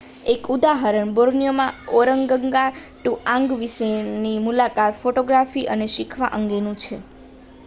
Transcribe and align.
એક 0.25 0.43
ઉદાહરણ 0.51 1.11
બોર્નિયોમાં 1.15 1.75
ઓરગંગાટુઆંગ 1.99 3.47
વિશેની 3.59 4.35
મુલાકાત 4.41 4.99
ફોટોગ્રાફી 4.99 5.69
અને 5.69 5.87
શીખવા 5.91 6.33
અંગેનું 6.35 6.81
છે 6.81 6.95